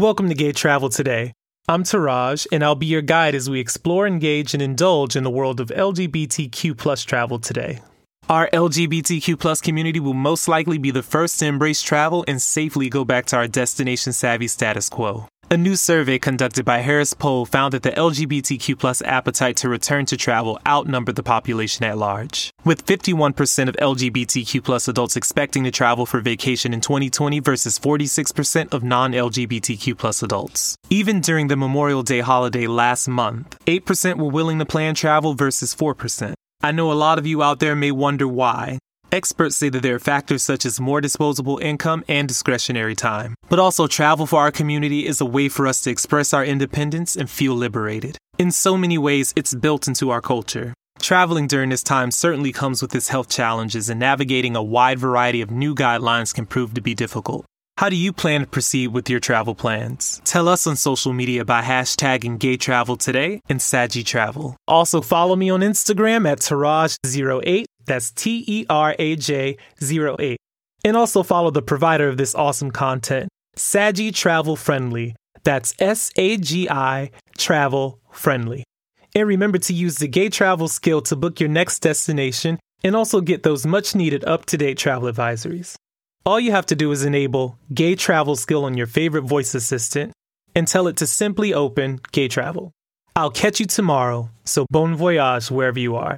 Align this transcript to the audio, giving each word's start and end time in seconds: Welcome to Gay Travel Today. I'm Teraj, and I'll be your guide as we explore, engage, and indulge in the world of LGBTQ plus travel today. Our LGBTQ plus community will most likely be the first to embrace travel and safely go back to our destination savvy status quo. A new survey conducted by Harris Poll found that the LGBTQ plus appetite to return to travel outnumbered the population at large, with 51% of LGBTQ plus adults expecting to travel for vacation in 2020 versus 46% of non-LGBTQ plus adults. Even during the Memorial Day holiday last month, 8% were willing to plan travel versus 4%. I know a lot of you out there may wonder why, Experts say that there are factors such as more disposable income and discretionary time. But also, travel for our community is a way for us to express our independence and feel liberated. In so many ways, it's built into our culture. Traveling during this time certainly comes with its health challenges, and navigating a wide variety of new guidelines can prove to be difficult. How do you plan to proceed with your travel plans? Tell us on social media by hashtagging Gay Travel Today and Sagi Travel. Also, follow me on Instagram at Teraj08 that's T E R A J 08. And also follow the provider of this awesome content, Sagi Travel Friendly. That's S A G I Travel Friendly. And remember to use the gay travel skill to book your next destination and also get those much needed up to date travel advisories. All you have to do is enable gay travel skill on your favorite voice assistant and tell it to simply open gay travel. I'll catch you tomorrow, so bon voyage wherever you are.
Welcome 0.00 0.30
to 0.30 0.34
Gay 0.34 0.52
Travel 0.52 0.88
Today. 0.88 1.34
I'm 1.68 1.82
Teraj, 1.82 2.46
and 2.50 2.64
I'll 2.64 2.74
be 2.74 2.86
your 2.86 3.02
guide 3.02 3.34
as 3.34 3.50
we 3.50 3.60
explore, 3.60 4.06
engage, 4.06 4.54
and 4.54 4.62
indulge 4.62 5.14
in 5.14 5.24
the 5.24 5.30
world 5.30 5.60
of 5.60 5.68
LGBTQ 5.68 6.78
plus 6.78 7.04
travel 7.04 7.38
today. 7.38 7.80
Our 8.26 8.48
LGBTQ 8.48 9.38
plus 9.38 9.60
community 9.60 10.00
will 10.00 10.14
most 10.14 10.48
likely 10.48 10.78
be 10.78 10.90
the 10.90 11.02
first 11.02 11.38
to 11.40 11.46
embrace 11.46 11.82
travel 11.82 12.24
and 12.26 12.40
safely 12.40 12.88
go 12.88 13.04
back 13.04 13.26
to 13.26 13.36
our 13.36 13.46
destination 13.46 14.14
savvy 14.14 14.48
status 14.48 14.88
quo. 14.88 15.28
A 15.52 15.56
new 15.56 15.74
survey 15.74 16.20
conducted 16.20 16.64
by 16.64 16.78
Harris 16.78 17.12
Poll 17.12 17.44
found 17.44 17.74
that 17.74 17.82
the 17.82 17.90
LGBTQ 17.90 18.78
plus 18.78 19.02
appetite 19.02 19.56
to 19.56 19.68
return 19.68 20.06
to 20.06 20.16
travel 20.16 20.60
outnumbered 20.64 21.16
the 21.16 21.24
population 21.24 21.84
at 21.84 21.98
large, 21.98 22.52
with 22.64 22.86
51% 22.86 23.68
of 23.68 23.74
LGBTQ 23.74 24.62
plus 24.62 24.86
adults 24.86 25.16
expecting 25.16 25.64
to 25.64 25.72
travel 25.72 26.06
for 26.06 26.20
vacation 26.20 26.72
in 26.72 26.80
2020 26.80 27.40
versus 27.40 27.80
46% 27.80 28.72
of 28.72 28.84
non-LGBTQ 28.84 29.98
plus 29.98 30.22
adults. 30.22 30.76
Even 30.88 31.20
during 31.20 31.48
the 31.48 31.56
Memorial 31.56 32.04
Day 32.04 32.20
holiday 32.20 32.68
last 32.68 33.08
month, 33.08 33.58
8% 33.66 34.18
were 34.18 34.30
willing 34.30 34.60
to 34.60 34.64
plan 34.64 34.94
travel 34.94 35.34
versus 35.34 35.74
4%. 35.74 36.32
I 36.62 36.70
know 36.70 36.92
a 36.92 36.94
lot 36.94 37.18
of 37.18 37.26
you 37.26 37.42
out 37.42 37.58
there 37.58 37.74
may 37.74 37.90
wonder 37.90 38.28
why, 38.28 38.78
Experts 39.12 39.56
say 39.56 39.68
that 39.70 39.82
there 39.82 39.96
are 39.96 39.98
factors 39.98 40.44
such 40.44 40.64
as 40.64 40.80
more 40.80 41.00
disposable 41.00 41.58
income 41.58 42.04
and 42.06 42.28
discretionary 42.28 42.94
time. 42.94 43.34
But 43.48 43.58
also, 43.58 43.88
travel 43.88 44.24
for 44.24 44.38
our 44.38 44.52
community 44.52 45.04
is 45.04 45.20
a 45.20 45.26
way 45.26 45.48
for 45.48 45.66
us 45.66 45.80
to 45.82 45.90
express 45.90 46.32
our 46.32 46.44
independence 46.44 47.16
and 47.16 47.28
feel 47.28 47.54
liberated. 47.54 48.16
In 48.38 48.52
so 48.52 48.76
many 48.76 48.98
ways, 48.98 49.32
it's 49.34 49.52
built 49.52 49.88
into 49.88 50.10
our 50.10 50.20
culture. 50.20 50.74
Traveling 51.00 51.48
during 51.48 51.70
this 51.70 51.82
time 51.82 52.12
certainly 52.12 52.52
comes 52.52 52.82
with 52.82 52.94
its 52.94 53.08
health 53.08 53.28
challenges, 53.28 53.88
and 53.88 53.98
navigating 53.98 54.54
a 54.54 54.62
wide 54.62 55.00
variety 55.00 55.40
of 55.40 55.50
new 55.50 55.74
guidelines 55.74 56.32
can 56.32 56.46
prove 56.46 56.74
to 56.74 56.80
be 56.80 56.94
difficult. 56.94 57.44
How 57.78 57.88
do 57.88 57.96
you 57.96 58.12
plan 58.12 58.42
to 58.42 58.46
proceed 58.46 58.88
with 58.88 59.10
your 59.10 59.20
travel 59.20 59.54
plans? 59.56 60.20
Tell 60.24 60.46
us 60.46 60.66
on 60.68 60.76
social 60.76 61.12
media 61.14 61.44
by 61.44 61.62
hashtagging 61.62 62.38
Gay 62.38 62.58
Travel 62.58 62.96
Today 62.96 63.40
and 63.48 63.60
Sagi 63.60 64.04
Travel. 64.04 64.54
Also, 64.68 65.00
follow 65.00 65.34
me 65.34 65.50
on 65.50 65.60
Instagram 65.60 66.30
at 66.30 66.40
Teraj08 66.40 67.64
that's 67.90 68.12
T 68.12 68.44
E 68.46 68.66
R 68.70 68.94
A 68.98 69.16
J 69.16 69.56
08. 69.82 70.38
And 70.84 70.96
also 70.96 71.24
follow 71.24 71.50
the 71.50 71.60
provider 71.60 72.08
of 72.08 72.16
this 72.16 72.36
awesome 72.36 72.70
content, 72.70 73.28
Sagi 73.56 74.12
Travel 74.12 74.54
Friendly. 74.54 75.16
That's 75.42 75.74
S 75.80 76.12
A 76.14 76.36
G 76.36 76.70
I 76.70 77.10
Travel 77.36 77.98
Friendly. 78.12 78.62
And 79.14 79.26
remember 79.26 79.58
to 79.58 79.74
use 79.74 79.96
the 79.96 80.06
gay 80.06 80.28
travel 80.28 80.68
skill 80.68 81.02
to 81.02 81.16
book 81.16 81.40
your 81.40 81.48
next 81.48 81.80
destination 81.80 82.60
and 82.84 82.94
also 82.94 83.20
get 83.20 83.42
those 83.42 83.66
much 83.66 83.96
needed 83.96 84.24
up 84.24 84.46
to 84.46 84.56
date 84.56 84.78
travel 84.78 85.12
advisories. 85.12 85.74
All 86.24 86.38
you 86.38 86.52
have 86.52 86.66
to 86.66 86.76
do 86.76 86.92
is 86.92 87.04
enable 87.04 87.58
gay 87.74 87.96
travel 87.96 88.36
skill 88.36 88.64
on 88.64 88.76
your 88.76 88.86
favorite 88.86 89.24
voice 89.24 89.52
assistant 89.54 90.12
and 90.54 90.68
tell 90.68 90.86
it 90.86 90.96
to 90.98 91.08
simply 91.08 91.52
open 91.52 92.00
gay 92.12 92.28
travel. 92.28 92.70
I'll 93.16 93.32
catch 93.32 93.58
you 93.58 93.66
tomorrow, 93.66 94.30
so 94.44 94.64
bon 94.70 94.94
voyage 94.94 95.50
wherever 95.50 95.80
you 95.80 95.96
are. 95.96 96.08